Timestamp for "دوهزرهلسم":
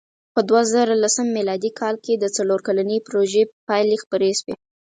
0.49-1.27